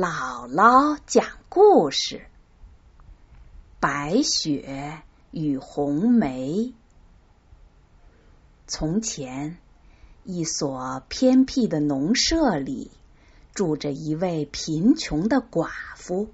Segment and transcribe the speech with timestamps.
[0.00, 2.28] 姥姥讲故事：
[3.80, 5.02] 白雪
[5.32, 6.72] 与红梅。
[8.68, 9.58] 从前，
[10.22, 12.92] 一所偏僻的农舍里
[13.52, 16.28] 住着一位贫穷的寡妇。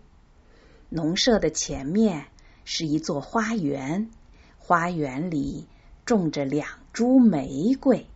[0.90, 2.26] 农舍的前面
[2.66, 4.10] 是一座花园，
[4.58, 5.66] 花园里
[6.04, 8.06] 种着两株玫瑰，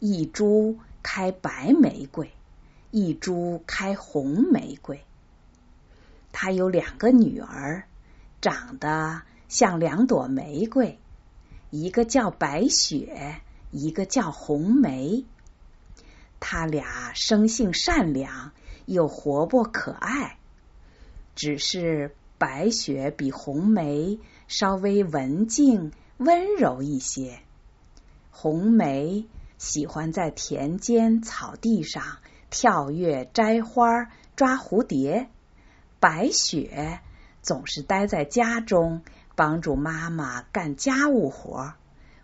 [0.00, 2.30] 一株开白玫瑰。
[2.98, 5.04] 一株开红玫瑰，
[6.32, 7.84] 他有两个女儿，
[8.40, 10.98] 长得像两朵玫瑰，
[11.68, 15.26] 一个叫白雪，一个叫红梅。
[16.40, 18.52] 他俩生性善良，
[18.86, 20.38] 又活泼可爱。
[21.34, 24.18] 只是白雪比红梅
[24.48, 27.40] 稍微文静温柔一些，
[28.30, 29.26] 红梅
[29.58, 32.02] 喜欢在田间草地上。
[32.56, 35.28] 跳跃、摘花、抓蝴蝶，
[36.00, 37.00] 白雪
[37.42, 39.02] 总是待在家中，
[39.34, 41.74] 帮助妈妈干家务活，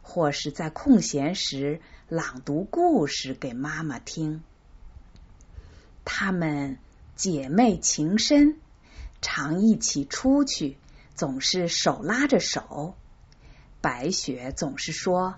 [0.01, 4.43] 或是在空闲时朗读故事给妈妈听。
[6.07, 6.79] 她们
[7.15, 8.57] 姐妹情深，
[9.21, 10.79] 常一起出去，
[11.15, 12.95] 总是手拉着手。
[13.83, 15.35] 白雪总是说：“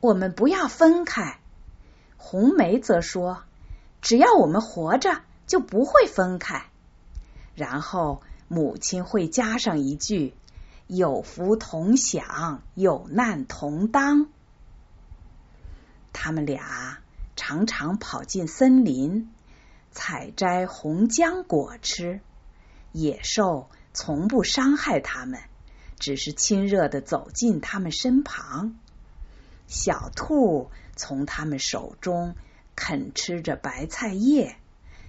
[0.00, 1.38] 我们不要分开。”
[2.16, 3.42] 红梅则说。
[4.06, 6.66] 只要我们活着，就不会分开。
[7.56, 10.32] 然后母亲会加上一句
[10.86, 14.28] ：“有福同享，有难同当。”
[16.14, 16.98] 他们俩
[17.34, 19.28] 常常跑进森林，
[19.90, 22.20] 采摘红浆果吃。
[22.92, 25.40] 野兽从不伤害他们，
[25.98, 28.76] 只是亲热的走进他们身旁。
[29.66, 32.36] 小兔从他们手中。
[32.76, 34.56] 啃吃着白菜叶，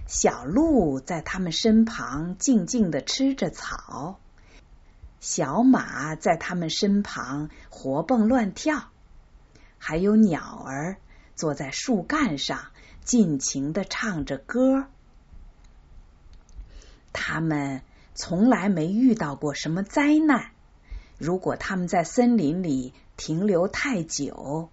[0.06, 4.18] 小鹿在他们身旁静静的吃着草，
[5.20, 8.88] 小马在他们身旁活蹦乱跳，
[9.76, 10.96] 还有鸟儿
[11.36, 12.58] 坐在树干上
[13.04, 14.86] 尽情的唱着歌。
[17.12, 17.82] 他们
[18.14, 20.52] 从来没遇到过什么灾难。
[21.18, 24.70] 如果他们在森林里停留太久，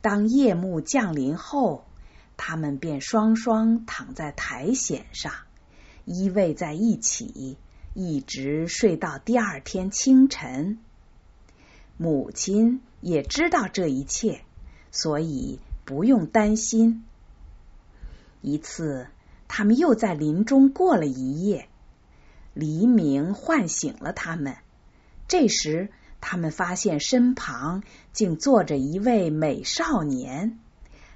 [0.00, 1.84] 当夜幕降临后。
[2.36, 5.32] 他们便双双躺在苔藓上，
[6.04, 7.56] 依偎在一起，
[7.94, 10.78] 一直睡到第二天清晨。
[11.96, 14.40] 母亲也知道这一切，
[14.90, 17.04] 所以不用担心。
[18.40, 19.06] 一次，
[19.46, 21.68] 他们又在林中过了一夜，
[22.54, 24.56] 黎明唤醒了他们。
[25.28, 30.58] 这时，他们发现身旁竟坐着一位美少年。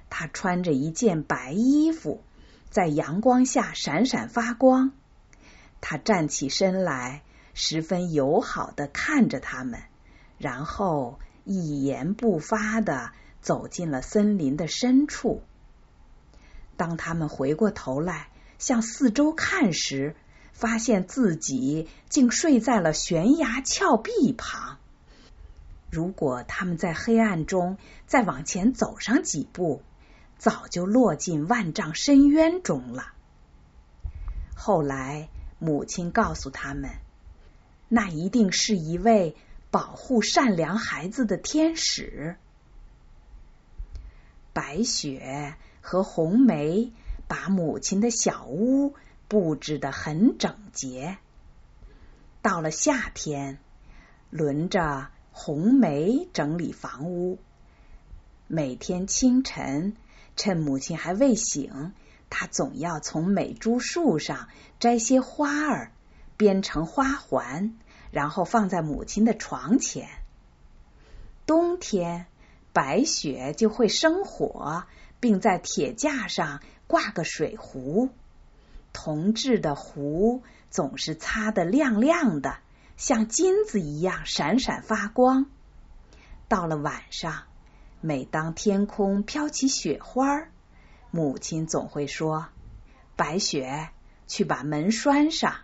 [0.09, 2.23] 他穿着一件白衣服，
[2.69, 4.91] 在阳光下闪闪发光。
[5.81, 7.21] 他站起身来，
[7.53, 9.81] 十分友好的看着他们，
[10.37, 15.41] 然后一言不发的走进了森林的深处。
[16.77, 18.29] 当他们回过头来
[18.59, 20.15] 向四周看时，
[20.53, 24.77] 发现自己竟睡在了悬崖峭壁旁。
[25.91, 29.81] 如果他们在黑暗中再往前走上几步，
[30.37, 33.13] 早就落进万丈深渊中了。
[34.55, 36.91] 后来，母亲告诉他们，
[37.89, 39.35] 那一定是一位
[39.71, 42.35] 保护善良孩子的天使。
[44.53, 46.91] 白雪和红梅
[47.27, 48.95] 把母亲的小屋
[49.27, 51.17] 布置的很整洁。
[52.41, 53.59] 到了夏天，
[54.29, 57.39] 轮着红梅整理房屋。
[58.47, 59.95] 每天清晨。
[60.37, 61.93] 趁母亲还未醒，
[62.29, 64.47] 他总要从每株树上
[64.79, 65.91] 摘些花儿，
[66.37, 67.73] 编成花环，
[68.11, 70.07] 然后放在母亲的床前。
[71.47, 72.27] 冬天，
[72.71, 74.83] 白雪就会生火，
[75.19, 78.09] 并在铁架上挂个水壶，
[78.93, 82.59] 铜制的壶总是擦得亮亮的，
[82.95, 85.47] 像金子一样闪闪发光。
[86.47, 87.46] 到了晚上。
[88.07, 90.47] 每当天空飘起雪花，
[91.11, 92.47] 母亲总会说
[93.17, 93.89] ：“白雪，
[94.27, 95.55] 去把门拴上。”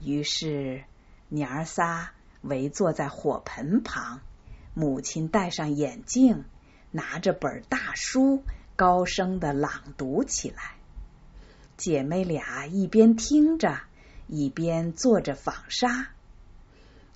[0.00, 0.84] 于是
[1.28, 4.20] 娘儿仨围坐在火盆旁，
[4.74, 6.44] 母亲戴上眼镜，
[6.92, 8.44] 拿着本大书，
[8.76, 10.76] 高声的朗读起来。
[11.76, 13.80] 姐妹俩一边听着，
[14.28, 16.10] 一边做着纺纱。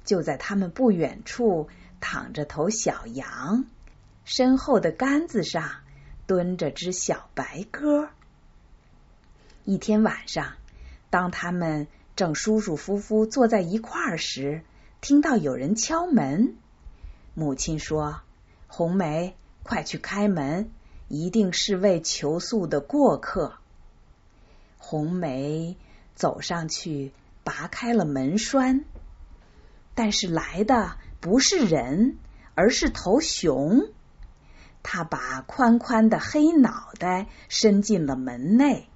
[0.04, 1.68] 就在他们不远处，
[2.00, 3.64] 躺着头小羊。
[4.24, 5.70] 身后的杆子上
[6.26, 8.08] 蹲着只小白鸽。
[9.64, 10.54] 一天晚上，
[11.10, 11.86] 当他们
[12.16, 14.62] 正舒舒服服坐在一块儿时，
[15.00, 16.56] 听到有人敲门。
[17.34, 18.20] 母亲说
[18.66, 20.70] ：“红梅，快去开门，
[21.08, 23.54] 一定是位求宿的过客。”
[24.78, 25.76] 红梅
[26.14, 27.12] 走上去，
[27.44, 28.84] 拔开了门栓，
[29.94, 32.18] 但是来的不是人，
[32.54, 33.88] 而是头熊。
[34.82, 38.88] 他把宽宽的黑脑袋伸进了门内。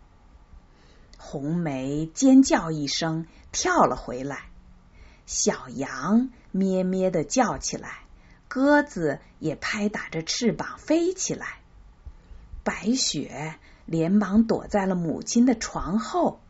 [1.19, 4.47] 红梅尖叫一声，跳了回来。
[5.27, 8.01] 小羊咩咩的叫起来，
[8.49, 11.61] 鸽子也拍打着翅膀飞起来。
[12.63, 13.57] 白雪
[13.87, 16.41] 连忙躲在了母亲的床后。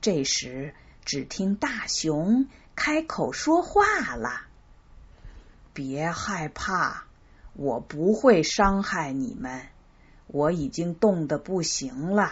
[0.00, 2.46] 这时，只听大熊
[2.76, 4.42] 开口说话了
[5.74, 7.07] ：“别害怕，
[7.58, 9.66] 我不会伤害你们。
[10.28, 12.30] 我已经冻得不行了。”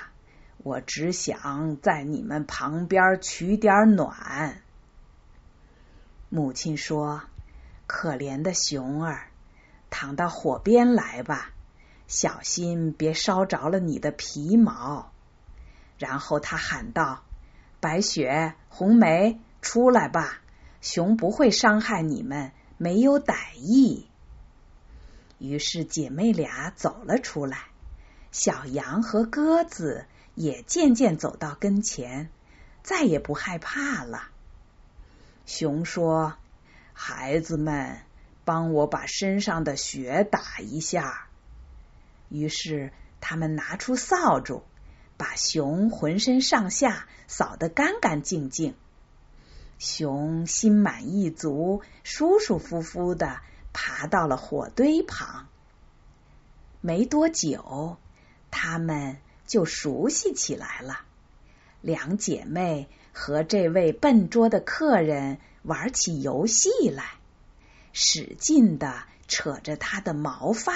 [0.58, 4.62] 我只想在你们旁边取点暖。
[6.28, 7.22] 母亲说
[7.86, 9.28] ：“可怜的熊儿，
[9.90, 11.52] 躺到火边来吧，
[12.08, 15.12] 小心别烧着了你的皮毛。”
[15.98, 17.22] 然后他喊道
[17.78, 20.40] ：“白雪、红梅，出来吧，
[20.80, 24.08] 熊不会伤害你们，没有歹意。”
[25.38, 27.58] 于是姐妹俩走了出来，
[28.30, 30.06] 小羊和鸽子。
[30.36, 32.28] 也渐渐走到跟前，
[32.82, 34.28] 再也不害怕了。
[35.46, 36.34] 熊说
[36.92, 38.02] ：“孩子们，
[38.44, 41.28] 帮我把身上的雪打一下。”
[42.28, 42.92] 于是
[43.22, 44.62] 他们拿出扫帚，
[45.16, 48.74] 把熊浑身上下扫得干干净净。
[49.78, 53.40] 熊心满意足，舒舒服服的
[53.76, 55.46] 爬到了火堆旁。
[56.80, 57.98] 没多久，
[58.50, 59.18] 他们。
[59.46, 61.02] 就熟悉起来了。
[61.80, 67.04] 两姐妹和这位笨拙的客人玩起游戏来，
[67.92, 70.72] 使劲的扯着他的毛发，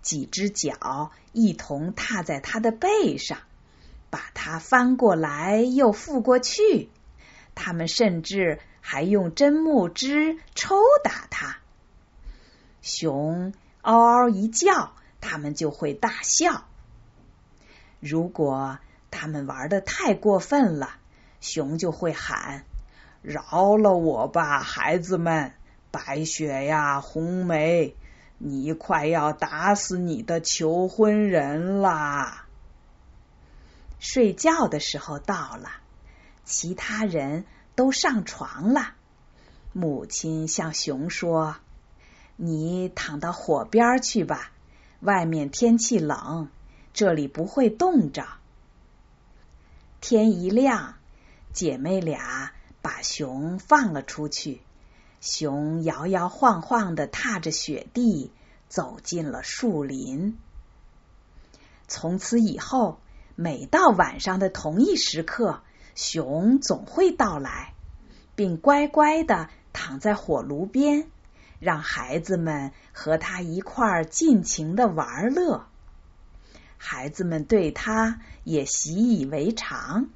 [0.00, 3.40] 几只脚一同踏在他的背上，
[4.10, 6.88] 把他翻过来又覆过去。
[7.56, 11.58] 他们甚至还用针木枝抽打他。
[12.82, 16.64] 熊嗷嗷一叫，他们就会大笑。
[18.00, 18.78] 如果
[19.10, 20.90] 他们玩的太过分了，
[21.40, 22.64] 熊就会喊
[23.22, 25.54] ：“饶了我吧，孩子们！
[25.92, 27.94] 白雪呀，红梅，
[28.38, 32.46] 你快要打死你的求婚人啦！”
[34.00, 35.70] 睡觉的时候到了，
[36.44, 37.44] 其他人
[37.76, 38.94] 都上床了。
[39.72, 41.56] 母亲向熊说
[42.36, 44.50] ：“你躺到火边去吧，
[45.00, 46.48] 外面天气冷。”
[46.94, 48.26] 这里不会冻着。
[50.02, 50.96] 天一亮，
[51.54, 52.52] 姐妹俩
[52.82, 54.60] 把熊放了出去。
[55.22, 58.30] 熊摇摇晃晃的踏着雪地
[58.68, 60.36] 走进了树林。
[61.88, 62.98] 从此以后，
[63.36, 65.62] 每到晚上的同一时刻，
[65.94, 67.72] 熊总会到来，
[68.34, 71.08] 并乖乖的躺在火炉边，
[71.62, 75.68] 让孩子们和他一块儿尽情的玩乐。
[76.76, 80.08] 孩子们对他也习以为常，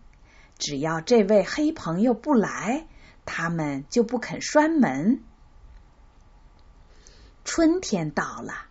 [0.58, 2.88] 只要这位黑朋友不来，
[3.24, 5.22] 他们就不肯栓门。
[7.44, 8.66] 春天到了，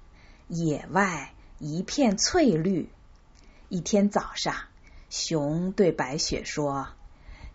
[0.50, 2.90] 野外一片翠绿。
[3.70, 4.54] 一天早上，
[5.10, 6.90] 熊对白雪说：“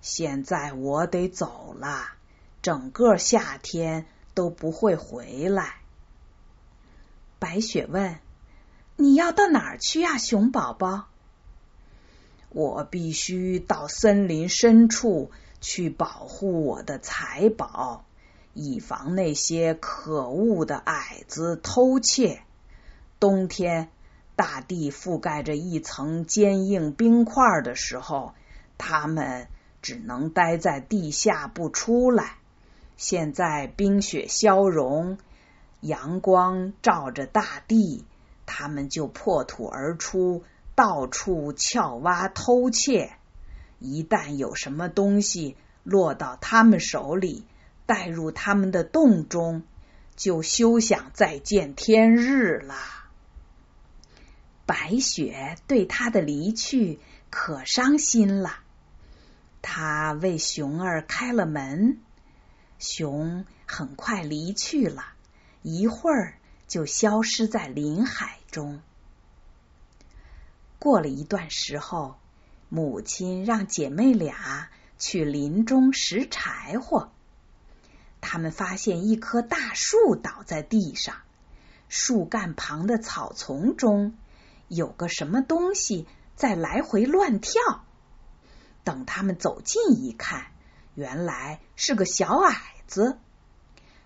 [0.00, 2.06] 现在我得走了，
[2.62, 5.76] 整个夏天都不会回来。”
[7.38, 8.18] 白雪问。
[8.96, 11.06] 你要到哪儿去呀，熊宝宝？
[12.50, 18.04] 我必须到森林深处去保护我的财宝，
[18.52, 22.42] 以防那些可恶的矮子偷窃。
[23.18, 23.90] 冬天，
[24.36, 28.34] 大地覆盖着一层坚硬冰块的时候，
[28.76, 29.48] 它们
[29.80, 32.36] 只能待在地下不出来。
[33.00, 35.16] 现在冰雪消融，
[35.80, 38.04] 阳光照着大地。
[38.44, 43.12] 他们就破土而出，到处撬挖偷窃。
[43.78, 47.46] 一旦有什么东西落到他们手里，
[47.86, 49.62] 带入他们的洞中，
[50.14, 52.74] 就休想再见天日了。
[54.66, 56.98] 白雪对他的离去
[57.30, 58.56] 可伤心了，
[59.62, 61.98] 他为熊儿开了门，
[62.80, 65.04] 熊很快离去了，
[65.62, 66.34] 一会儿
[66.66, 68.38] 就消失在林海。
[68.50, 68.80] 中
[70.80, 72.16] 过了一段时候，
[72.68, 74.68] 母亲让姐妹俩
[74.98, 77.12] 去林中拾柴火。
[78.20, 81.16] 他们发现一棵大树倒在地上，
[81.88, 84.14] 树干旁的草丛中
[84.66, 87.60] 有个什么东西在来回乱跳。
[88.82, 90.49] 等他们走近一看，
[90.94, 92.54] 原来是个小矮
[92.86, 93.18] 子。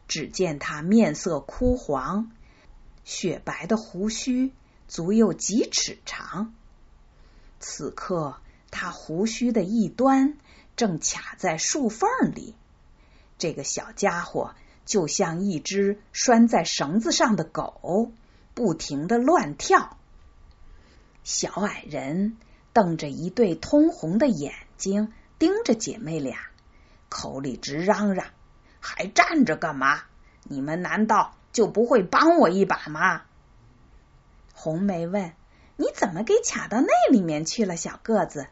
[0.06, 2.30] 只见他面色枯黄，
[3.04, 4.52] 雪白的胡须
[4.86, 6.54] 足有几尺长。
[7.58, 8.36] 此刻，
[8.70, 10.36] 他胡须的一端
[10.76, 12.54] 正卡在树缝里。
[13.38, 18.12] 这个小家伙就像一只拴在绳子上的狗，
[18.52, 19.96] 不停的乱跳。
[21.22, 22.36] 小矮人
[22.74, 26.38] 瞪着一对通红的眼睛盯着姐妹俩，
[27.14, 28.26] 口里直嚷嚷。
[28.80, 30.02] 还站着干嘛？
[30.42, 33.22] 你们难道就不会帮我一把吗？
[34.52, 35.32] 红梅问
[35.76, 38.48] ：“你怎么给卡到那里面去了，小个子？”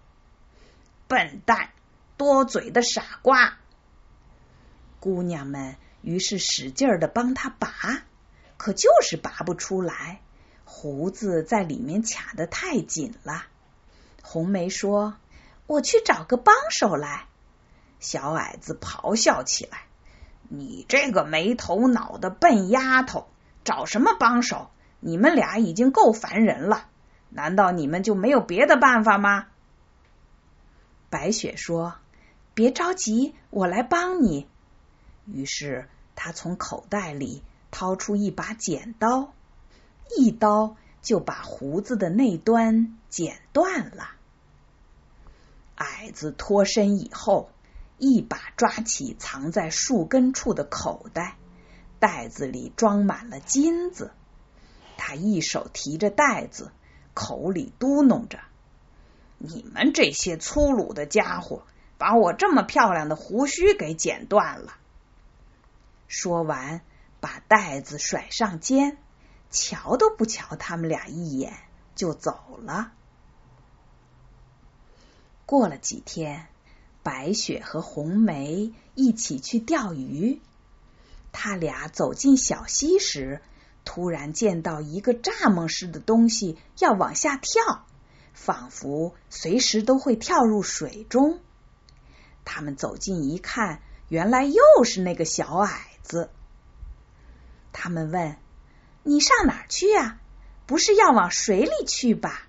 [1.07, 1.73] 笨蛋，
[2.17, 3.59] 多嘴的傻瓜！
[5.01, 7.69] 姑娘们于是使劲的帮他拔，
[8.57, 10.23] 可就是拔不出来，
[10.65, 13.45] 胡子在里面卡的太紧了。
[14.23, 15.15] 红梅说
[15.67, 17.27] ：“我去找个帮手来。”
[18.03, 19.85] 小矮子咆哮起来。
[20.51, 23.27] 你这个没头脑的笨丫头，
[23.65, 24.69] 找什么帮手？
[25.01, 26.89] 你们俩已经够烦人了，
[27.31, 29.47] 难道你们就没有别的办法吗？
[31.09, 31.95] 白雪说
[32.53, 34.47] ：“别着急，我来帮你。”
[35.25, 39.33] 于是他从口袋里掏出一把剪刀，
[40.19, 44.11] 一刀就把胡子的那端剪断了。
[45.77, 47.49] 矮子脱身以后。
[48.05, 51.37] 一把抓起藏在树根处的口袋，
[52.01, 54.11] 袋子里装满了金子。
[54.97, 56.73] 他一手提着袋子，
[57.15, 58.41] 口里嘟哝着
[59.39, 61.63] ：“你们这些粗鲁的家伙，
[61.97, 64.75] 把我这么漂亮的胡须给剪断了。”
[66.09, 66.81] 说完，
[67.21, 68.99] 把袋子甩上肩，
[69.49, 71.55] 瞧都不瞧他们俩一眼，
[71.95, 72.91] 就走了。
[75.47, 76.49] 过了几天。
[77.03, 80.41] 白雪和红梅一起去钓鱼。
[81.33, 83.41] 他俩走进小溪时，
[83.85, 87.87] 突然见到一个蚱蜢似的东西要往下跳，
[88.35, 91.41] 仿佛随时都会跳入水中。
[92.45, 96.29] 他们走近一看，原来又是那个小矮子。
[97.73, 98.37] 他们问
[99.03, 100.19] ：“你上哪儿去呀？
[100.67, 102.47] 不是要往水里去吧？”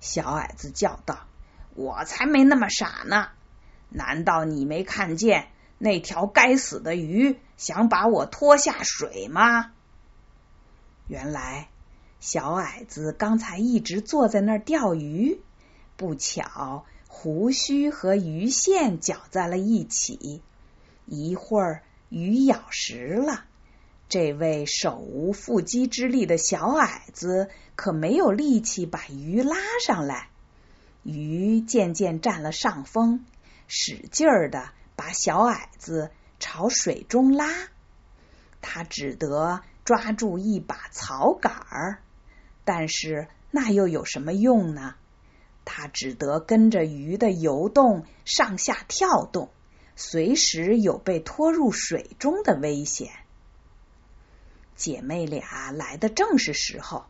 [0.00, 1.26] 小矮子叫道
[1.74, 3.28] ：“我才没那么傻呢！”
[3.88, 9.72] 难道你没看见那条该死的鱼想把我拖下水吗？
[11.06, 11.68] 原来
[12.18, 15.40] 小矮子刚才一直坐在那儿钓鱼，
[15.96, 20.42] 不巧胡须和鱼线搅在了一起，
[21.04, 23.44] 一会儿鱼咬实了。
[24.08, 30.28] 这位手无缚鸡之力的小矮子可没有力气把鱼拉上来，
[31.02, 33.24] 鱼渐渐占了上风。
[33.68, 37.52] 使劲儿的把小矮子朝水中拉，
[38.60, 41.98] 他只得抓住一把草杆儿，
[42.64, 44.94] 但是那又有什么用呢？
[45.64, 49.50] 他只得跟着鱼的游动上下跳动，
[49.96, 53.10] 随时有被拖入水中的危险。
[54.76, 57.06] 姐妹俩来的正是时候，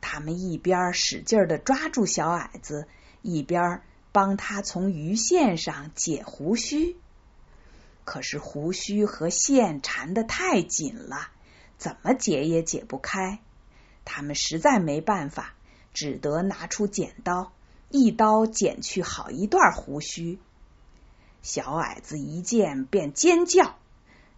[0.00, 2.86] 她们一边使劲的抓住小矮子，
[3.22, 3.80] 一边。
[4.14, 6.96] 帮他从鱼线上解胡须，
[8.04, 11.30] 可是胡须和线缠得太紧了，
[11.78, 13.40] 怎么解也解不开。
[14.04, 15.54] 他们实在没办法，
[15.92, 17.50] 只得拿出剪刀，
[17.90, 20.38] 一刀剪去好一段胡须。
[21.42, 23.74] 小矮子一见便尖叫：“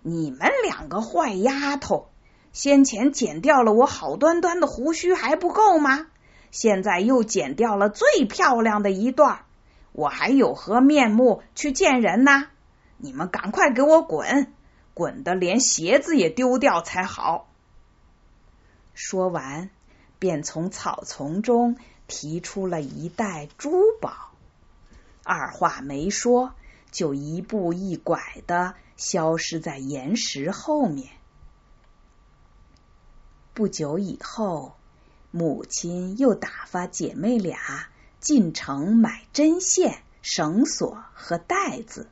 [0.00, 2.09] 你们两个坏丫头，
[2.54, 6.06] 先前剪掉了我好端端的胡须还不够吗？
[6.50, 9.40] 现在又剪掉了最漂亮的一段。”
[9.97, 12.49] 我还有何面目去见人呢？
[12.99, 14.53] 你们赶快给我滚，
[14.93, 17.49] 滚的连鞋子也丢掉才好。
[18.93, 19.71] 说完，
[20.19, 24.33] 便从草丛中提出了一袋珠宝，
[25.25, 26.53] 二话没说，
[26.91, 31.09] 就一步一拐的消失在岩石后面。
[33.55, 34.76] 不久以后，
[35.31, 37.88] 母亲又打发姐妹俩。
[38.21, 42.09] 进城买针线、绳索和带子。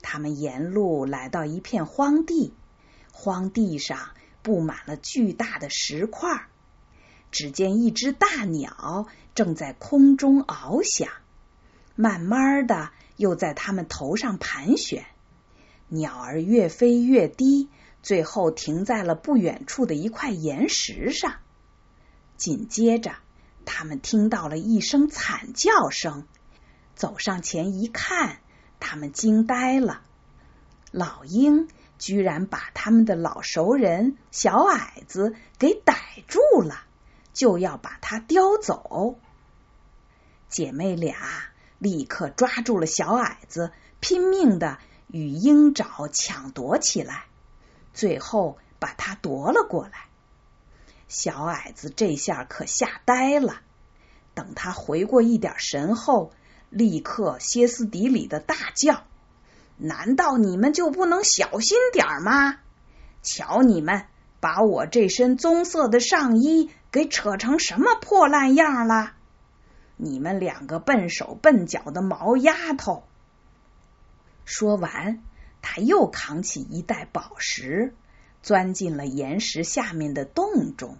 [0.00, 2.54] 他们沿路来到一片荒地，
[3.12, 4.10] 荒地上
[4.42, 6.46] 布满了巨大的石块。
[7.30, 11.10] 只见一只大鸟正在空中翱翔，
[11.94, 15.04] 慢慢的又在他们头上盘旋。
[15.88, 17.68] 鸟儿越飞越低，
[18.02, 21.34] 最后停在了不远处的一块岩石上。
[22.38, 23.16] 紧接着，
[23.70, 26.26] 他们听到了一声惨叫声，
[26.94, 28.38] 走上前一看，
[28.80, 30.00] 他们惊呆了。
[30.90, 35.94] 老鹰居然把他们的老熟人小矮子给逮
[36.26, 36.84] 住了，
[37.34, 39.18] 就要把他叼走。
[40.48, 41.14] 姐妹俩
[41.78, 43.70] 立刻抓住了小矮子，
[44.00, 47.26] 拼命的与鹰爪抢夺起来，
[47.92, 50.07] 最后把他夺了过来。
[51.08, 53.62] 小矮子这下可吓呆了，
[54.34, 56.32] 等他回过一点神后，
[56.70, 59.04] 立刻歇斯底里的大叫。
[59.78, 62.56] 难道你们就不能小心点吗？
[63.22, 64.04] 瞧你们
[64.38, 69.14] 把我这身棕色的上衣给扯成什么破烂样了！
[69.96, 73.04] 你们两个笨手笨脚的毛丫头！
[74.44, 75.22] 说完，
[75.62, 77.94] 他又扛起一袋宝石，
[78.48, 80.96] 钻进了岩石下面的洞中。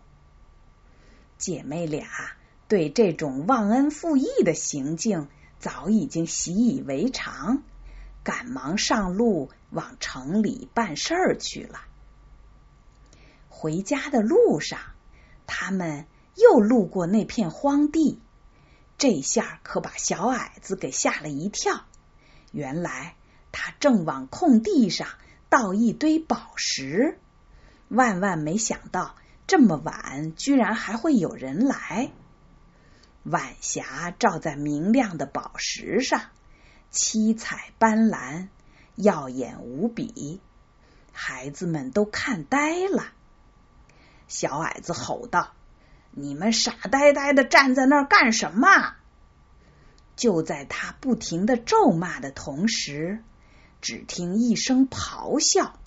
[1.39, 2.07] 姐妹俩
[2.69, 5.29] 对这种忘恩负义的行径
[5.59, 7.63] 早已经习以为常。
[8.23, 11.81] 赶忙上路往城里办事儿去了。
[13.49, 14.81] 回家的路上，
[15.47, 16.05] 他们
[16.37, 18.21] 又路过那片荒地，
[18.99, 21.87] 这下可把小矮子给吓了一跳。
[22.53, 23.15] 原来
[23.51, 25.09] 他正往空地上
[25.49, 27.19] 倒一堆宝石，
[27.89, 29.17] 万万没想到
[29.47, 32.11] 这么晚居然还会有人来。
[33.25, 36.23] 晚霞照在明亮的宝石上。
[36.91, 38.49] 七彩斑斓，
[38.95, 40.41] 耀眼无比，
[41.13, 43.13] 孩子们都看呆了。
[44.27, 45.53] 小矮子吼道
[46.13, 48.95] ：“你们傻呆呆的站在那儿干什么？”
[50.17, 53.23] 就在他不停的咒骂的同时，
[53.83, 55.78] 只听一声咆哮，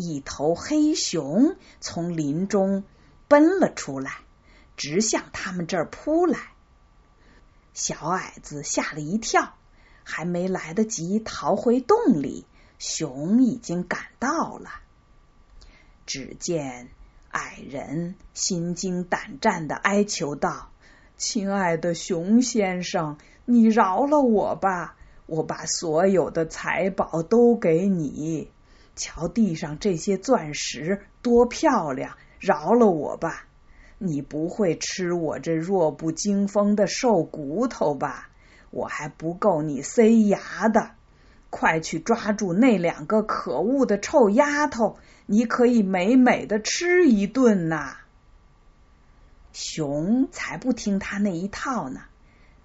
[0.00, 2.84] 一头黑熊从林中
[3.26, 4.12] 奔了出来，
[4.76, 6.38] 直向他们这儿扑来。
[7.74, 9.54] 小矮子吓了一跳。
[10.10, 12.46] 还没来得及逃回洞里，
[12.78, 14.70] 熊已经赶到了。
[16.06, 16.88] 只见
[17.30, 20.70] 矮人心惊胆战的哀求道
[21.18, 24.96] ：“亲爱的熊先生，你饶了我吧！
[25.26, 28.50] 我把所有的财宝都给你。
[28.98, 32.18] 瞧地上这些钻石多漂亮！
[32.38, 33.46] 饶了我吧！
[33.96, 38.28] 你不会吃我这弱不禁风的瘦骨头吧？”
[38.70, 40.90] 我还不够你塞牙的，
[41.48, 47.96] 快去抓住那两个可恶的臭丫头，你可以美美的吃一顿呐！
[49.54, 52.02] 熊才不听他那一套呢，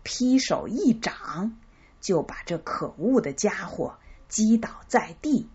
[0.03, 1.57] 劈手一掌
[2.01, 3.95] 就把这可恶的家伙
[4.27, 5.47] 击倒在地，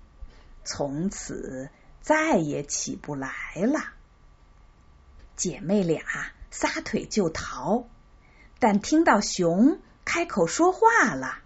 [0.68, 1.70] 从此
[2.02, 3.81] 再也起不来了。
[5.35, 6.02] 姐妹俩
[6.50, 7.87] 撒腿就逃，
[8.59, 9.81] 但听到熊。
[10.04, 11.38] 开口说话了，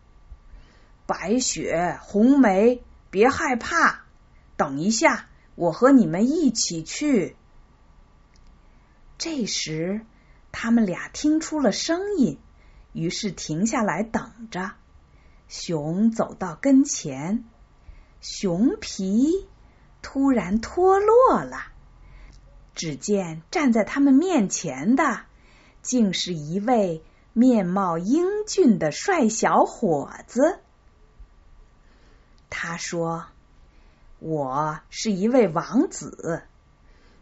[1.06, 4.04] 白雪、红梅，别害怕，
[4.56, 7.36] 等一下，我和你们一起去。
[9.18, 10.04] 这时，
[10.52, 12.38] 他们俩听出了声音，
[12.92, 14.72] 于是停下来等着。
[15.48, 17.44] 熊走到跟前，
[18.22, 19.46] 熊皮
[20.00, 21.58] 突然脱落了，
[22.74, 25.20] 只见站在他们面前的，
[25.82, 27.02] 竟是一位。
[27.34, 30.60] 面貌英俊的帅小伙子，
[32.50, 33.24] 他说
[34.20, 36.42] ：“我是一位王子。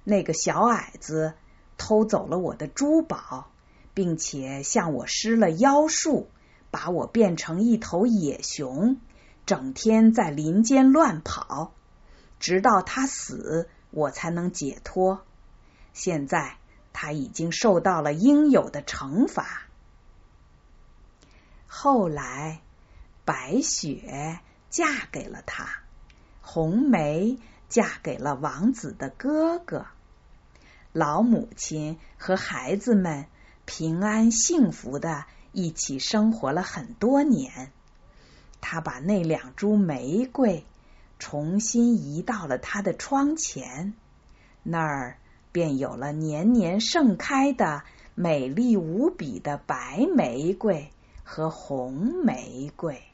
[0.03, 1.35] 那个小矮子
[1.79, 3.53] 偷走了我的珠宝，
[3.95, 6.29] 并且向我施了妖术，
[6.73, 8.97] 把我变成一头野熊，
[9.51, 11.73] 整天在林间乱跑，
[12.39, 15.27] 直到他死，我才能解脱。
[15.93, 16.59] 现在
[16.93, 19.63] 他已经受到了应有的惩罚。”
[21.67, 22.61] 后来，
[23.25, 25.81] 白雪嫁给了他，
[26.41, 27.37] 红梅
[27.69, 29.87] 嫁给了王子的哥哥，
[30.93, 33.27] 老母亲和孩子们
[33.65, 37.73] 平安幸福的一起生活了很多年。
[38.61, 40.65] 他把那两株玫瑰
[41.19, 43.95] 重新移到了他的窗前，
[44.63, 45.19] 那儿
[45.53, 47.83] 便有了年年盛开的
[48.15, 50.91] 美丽无比的白玫瑰。
[51.33, 53.05] 和红玫瑰。